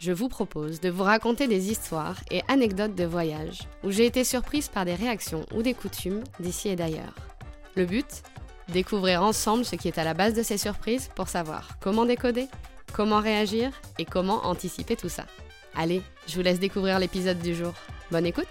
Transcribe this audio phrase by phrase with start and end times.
[0.00, 4.24] Je vous propose de vous raconter des histoires et anecdotes de voyage où j'ai été
[4.24, 7.14] surprise par des réactions ou des coutumes d'ici et d'ailleurs.
[7.76, 8.22] Le but?
[8.68, 12.48] Découvrir ensemble ce qui est à la base de ces surprises pour savoir comment décoder,
[12.92, 15.26] comment réagir et comment anticiper tout ça.
[15.74, 17.74] Allez, je vous laisse découvrir l'épisode du jour.
[18.10, 18.48] Bonne écoute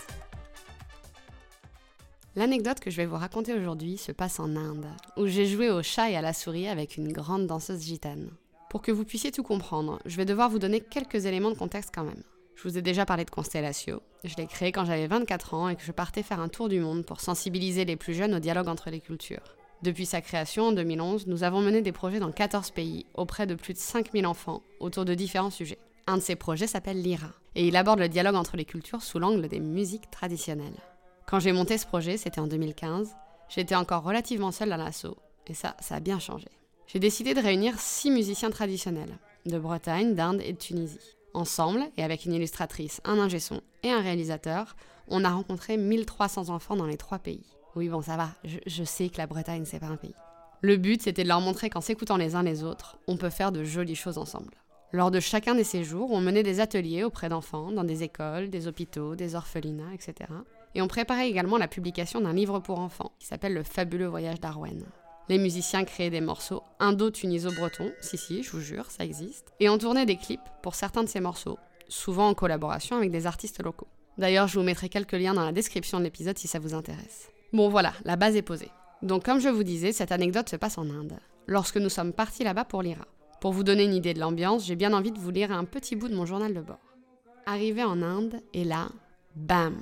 [2.35, 4.87] L'anecdote que je vais vous raconter aujourd'hui se passe en Inde,
[5.17, 8.31] où j'ai joué au chat et à la souris avec une grande danseuse gitane.
[8.73, 11.91] Pour que vous puissiez tout comprendre, je vais devoir vous donner quelques éléments de contexte
[11.93, 12.23] quand même.
[12.55, 14.01] Je vous ai déjà parlé de Constellatio.
[14.23, 16.79] Je l'ai créé quand j'avais 24 ans et que je partais faire un tour du
[16.79, 19.55] monde pour sensibiliser les plus jeunes au dialogue entre les cultures.
[19.83, 23.53] Depuis sa création en 2011, nous avons mené des projets dans 14 pays auprès de
[23.53, 25.77] plus de 5000 enfants autour de différents sujets.
[26.07, 29.19] Un de ces projets s'appelle l'IRA et il aborde le dialogue entre les cultures sous
[29.19, 30.81] l'angle des musiques traditionnelles.
[31.27, 33.13] Quand j'ai monté ce projet, c'était en 2015,
[33.49, 36.47] j'étais encore relativement seule à l'assaut et ça, ça a bien changé.
[36.87, 40.99] J'ai décidé de réunir six musiciens traditionnels de Bretagne, d'Inde et de Tunisie.
[41.33, 44.75] Ensemble, et avec une illustratrice, un ingé son et un réalisateur,
[45.07, 47.43] on a rencontré 1300 enfants dans les trois pays.
[47.75, 50.13] Oui, bon, ça va, je, sais que la Bretagne, c'est pas un pays.
[50.61, 53.51] Le but, c'était de leur montrer qu'en s'écoutant les uns les autres, on peut faire
[53.51, 54.53] de jolies choses ensemble.
[54.91, 58.67] Lors de chacun des séjours, on menait des ateliers auprès d'enfants, dans des écoles, des
[58.67, 60.29] hôpitaux, des orphelinats, etc.
[60.75, 64.39] Et on préparait également la publication d'un livre pour enfants, qui s'appelle Le fabuleux voyage
[64.39, 64.85] d'Arwen.
[65.29, 69.77] Les musiciens créaient des morceaux indo-tuniso-bretons, si si, je vous jure, ça existe, et on
[69.77, 71.57] tournait des clips pour certains de ces morceaux,
[71.87, 73.87] souvent en collaboration avec des artistes locaux.
[74.17, 77.29] D'ailleurs, je vous mettrai quelques liens dans la description de l'épisode si ça vous intéresse.
[77.53, 78.69] Bon voilà, la base est posée.
[79.01, 82.43] Donc comme je vous disais, cette anecdote se passe en Inde, lorsque nous sommes partis
[82.43, 83.05] là-bas pour l'IRA.
[83.41, 85.95] Pour vous donner une idée de l'ambiance, j'ai bien envie de vous lire un petit
[85.95, 86.79] bout de mon journal de bord.
[87.45, 88.87] Arrivé en Inde, et là,
[89.35, 89.75] bam,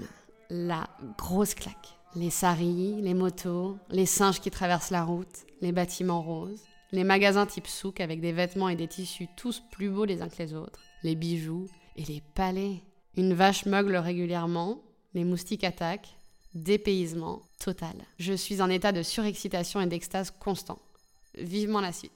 [0.49, 0.87] la
[1.17, 1.99] grosse claque.
[2.15, 6.61] Les saris, les motos, les singes qui traversent la route, les bâtiments roses,
[6.91, 10.27] les magasins type souk avec des vêtements et des tissus tous plus beaux les uns
[10.27, 12.81] que les autres, les bijoux et les palais.
[13.15, 14.81] Une vache meugle régulièrement,
[15.13, 16.17] les moustiques attaquent,
[16.53, 17.95] dépaysement total.
[18.19, 20.79] Je suis en état de surexcitation et d'extase constant.
[21.37, 22.11] Vivement la suite.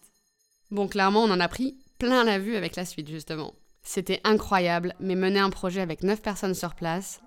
[0.72, 3.54] Bon, clairement, on en a pris plein la vue avec la suite, justement.
[3.82, 7.22] C'était incroyable, mais mener un projet avec 9 personnes sur place,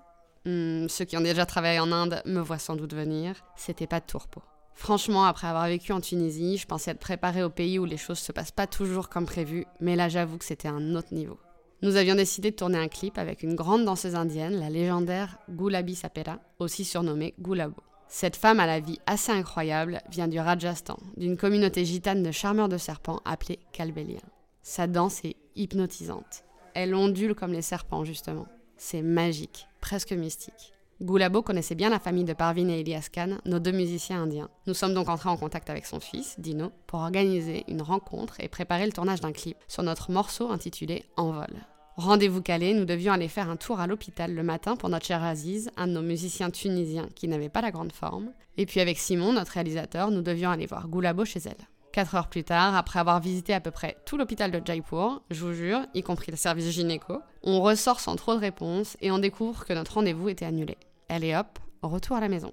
[0.49, 3.99] hmm, ceux qui ont déjà travaillé en Inde me voient sans doute venir, c'était pas
[3.99, 4.41] de tourpeau.
[4.73, 8.19] Franchement, après avoir vécu en Tunisie, je pensais être préparée au pays où les choses
[8.19, 11.37] se passent pas toujours comme prévu, mais là j'avoue que c'était un autre niveau.
[11.81, 15.95] Nous avions décidé de tourner un clip avec une grande danseuse indienne, la légendaire Gulabi
[15.95, 17.81] Sapera, aussi surnommée Gulabo.
[18.09, 22.67] Cette femme à la vie assez incroyable vient du Rajasthan, d'une communauté gitane de charmeurs
[22.67, 24.19] de serpents appelée Kalbelia.
[24.61, 26.43] Sa danse est hypnotisante.
[26.73, 28.47] Elle ondule comme les serpents, justement.
[28.77, 30.71] C'est magique, presque mystique.
[31.01, 34.47] Gulabo connaissait bien la famille de Parvin et Elias Khan, nos deux musiciens indiens.
[34.67, 38.49] Nous sommes donc entrés en contact avec son fils, Dino, pour organiser une rencontre et
[38.49, 41.55] préparer le tournage d'un clip sur notre morceau intitulé Envol.
[41.95, 45.23] Rendez-vous calé, nous devions aller faire un tour à l'hôpital le matin pour notre cher
[45.23, 48.29] Aziz, un de nos musiciens tunisiens qui n'avait pas la grande forme.
[48.57, 51.67] Et puis avec Simon, notre réalisateur, nous devions aller voir Gulabo chez elle.
[51.91, 55.43] Quatre heures plus tard, après avoir visité à peu près tout l'hôpital de Jaipur, je
[55.43, 59.17] vous jure, y compris le service gynéco, on ressort sans trop de réponses et on
[59.17, 60.77] découvre que notre rendez-vous était annulé.
[61.09, 62.51] Allez hop, retour à la maison.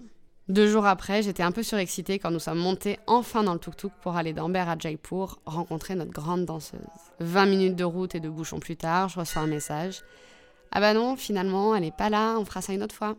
[0.48, 3.92] Deux jours après, j'étais un peu surexcitée quand nous sommes montés enfin dans le tuk-tuk
[4.00, 6.80] pour aller d'Amber à Jaipur rencontrer notre grande danseuse.
[7.20, 10.02] 20 minutes de route et de bouchons plus tard, je reçois un message.
[10.70, 13.16] Ah bah non, finalement, elle est pas là, on fera ça une autre fois.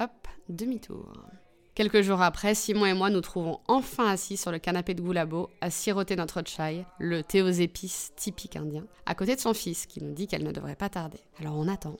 [0.00, 0.10] Hop,
[0.48, 1.12] demi-tour.
[1.80, 5.48] Quelques jours après, Simon et moi nous trouvons enfin assis sur le canapé de Goulabo
[5.62, 9.86] à siroter notre chai, le thé aux épices typique indien, à côté de son fils
[9.86, 11.20] qui nous dit qu'elle ne devrait pas tarder.
[11.38, 11.96] Alors on attend,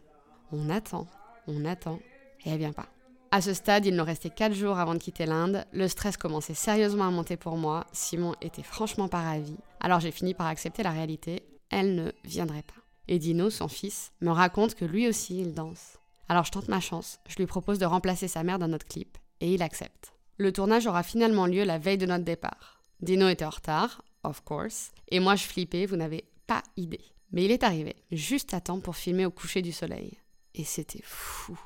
[0.52, 1.06] on attend,
[1.46, 1.98] on attend,
[2.44, 2.88] et elle vient pas.
[3.30, 5.64] À ce stade, il nous restait 4 jours avant de quitter l'Inde.
[5.72, 7.86] Le stress commençait sérieusement à monter pour moi.
[7.90, 9.56] Simon était franchement pas ravi.
[9.80, 11.42] Alors j'ai fini par accepter la réalité.
[11.70, 12.82] Elle ne viendrait pas.
[13.08, 15.96] Et Dino, son fils, me raconte que lui aussi il danse.
[16.28, 17.18] Alors je tente ma chance.
[17.26, 19.16] Je lui propose de remplacer sa mère dans notre clip.
[19.40, 20.12] Et il accepte.
[20.38, 22.82] Le tournage aura finalement lieu la veille de notre départ.
[23.00, 24.90] Dino était en retard, of course.
[25.08, 27.04] Et moi je flippais, vous n'avez pas idée.
[27.32, 30.18] Mais il est arrivé, juste à temps pour filmer au coucher du soleil.
[30.54, 31.58] Et c'était fou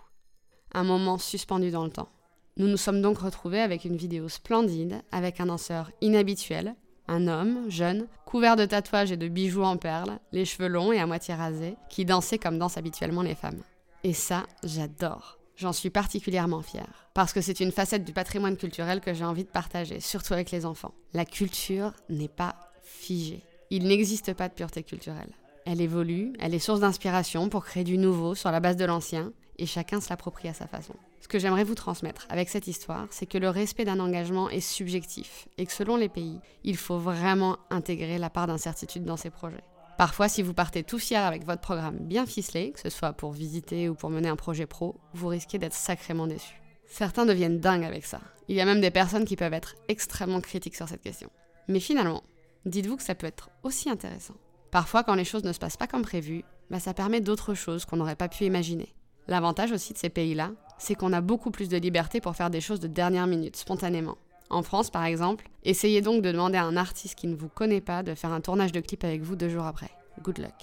[0.74, 2.08] un moment suspendu dans le temps.
[2.56, 6.74] Nous nous sommes donc retrouvés avec une vidéo splendide, avec un danseur inhabituel,
[7.08, 11.00] un homme, jeune, couvert de tatouages et de bijoux en perles, les cheveux longs et
[11.00, 13.62] à moitié rasés, qui dansait comme dansent habituellement les femmes.
[14.02, 15.38] Et ça, j'adore.
[15.56, 19.44] J'en suis particulièrement fière, parce que c'est une facette du patrimoine culturel que j'ai envie
[19.44, 20.94] de partager, surtout avec les enfants.
[21.12, 23.42] La culture n'est pas figée.
[23.70, 25.32] Il n'existe pas de pureté culturelle.
[25.64, 29.32] Elle évolue, elle est source d'inspiration pour créer du nouveau sur la base de l'ancien,
[29.56, 30.94] et chacun se l'approprie à sa façon.
[31.20, 34.60] Ce que j'aimerais vous transmettre avec cette histoire, c'est que le respect d'un engagement est
[34.60, 39.30] subjectif, et que selon les pays, il faut vraiment intégrer la part d'incertitude dans ces
[39.30, 39.62] projets.
[39.96, 43.32] Parfois, si vous partez tout fier avec votre programme bien ficelé, que ce soit pour
[43.32, 46.60] visiter ou pour mener un projet pro, vous risquez d'être sacrément déçu.
[46.86, 48.20] Certains deviennent dingues avec ça.
[48.48, 51.30] Il y a même des personnes qui peuvent être extrêmement critiques sur cette question.
[51.68, 52.22] Mais finalement,
[52.66, 54.34] dites-vous que ça peut être aussi intéressant.
[54.70, 57.84] Parfois, quand les choses ne se passent pas comme prévu, bah, ça permet d'autres choses
[57.84, 58.94] qu'on n'aurait pas pu imaginer.
[59.28, 62.60] L'avantage aussi de ces pays-là, c'est qu'on a beaucoup plus de liberté pour faire des
[62.60, 64.18] choses de dernière minute, spontanément.
[64.54, 67.80] En France, par exemple, essayez donc de demander à un artiste qui ne vous connaît
[67.80, 69.90] pas de faire un tournage de clip avec vous deux jours après.
[70.22, 70.54] Good luck.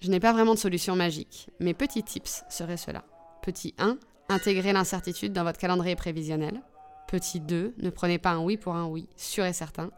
[0.00, 3.04] Je n'ai pas vraiment de solution magique, mais petits tips seraient ceux-là.
[3.42, 3.98] Petit 1,
[4.30, 6.62] intégrez l'incertitude dans votre calendrier prévisionnel.
[7.06, 9.90] Petit 2, ne prenez pas un oui pour un oui, sûr et certain.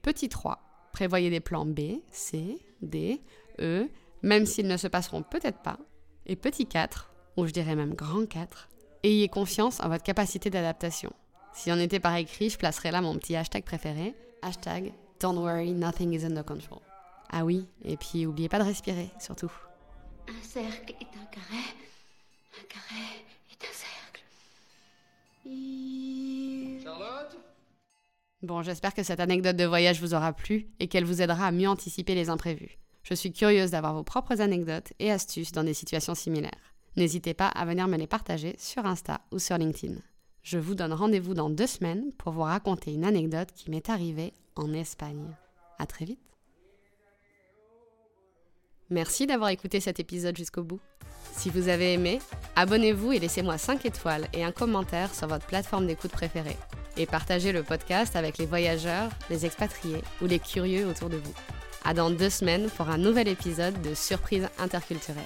[0.00, 0.58] Petit 3,
[0.94, 3.20] prévoyez des plans B, C, D,
[3.60, 3.86] E,
[4.22, 5.76] même s'ils ne se passeront peut-être pas.
[6.24, 8.70] Et petit 4, ou je dirais même grand 4,
[9.02, 11.12] ayez confiance en votre capacité d'adaptation.
[11.58, 14.14] Si on était par écrit, je placerais là mon petit hashtag préféré.
[14.42, 16.78] Hashtag Don't worry, nothing is under control.
[17.30, 19.50] Ah oui, et puis oubliez pas de respirer, surtout.
[20.28, 21.64] Un cercle est un carré.
[22.54, 24.22] Un carré est un cercle.
[26.84, 27.36] Charlotte?
[28.40, 31.50] Bon, j'espère que cette anecdote de voyage vous aura plu et qu'elle vous aidera à
[31.50, 32.78] mieux anticiper les imprévus.
[33.02, 36.72] Je suis curieuse d'avoir vos propres anecdotes et astuces dans des situations similaires.
[36.96, 39.96] N'hésitez pas à venir me les partager sur Insta ou sur LinkedIn.
[40.50, 44.32] Je vous donne rendez-vous dans deux semaines pour vous raconter une anecdote qui m'est arrivée
[44.56, 45.36] en Espagne.
[45.78, 46.22] À très vite.
[48.88, 50.80] Merci d'avoir écouté cet épisode jusqu'au bout.
[51.32, 52.18] Si vous avez aimé,
[52.56, 56.56] abonnez-vous et laissez-moi 5 étoiles et un commentaire sur votre plateforme d'écoute préférée.
[56.96, 61.34] Et partagez le podcast avec les voyageurs, les expatriés ou les curieux autour de vous.
[61.84, 65.24] À dans deux semaines pour un nouvel épisode de Surprise interculturelle.